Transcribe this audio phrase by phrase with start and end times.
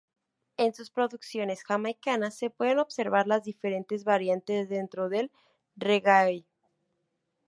[0.57, 5.29] En sus producciones jamaicanas se pueden observar las diferentes variantes dentro del
[5.75, 6.43] reggae.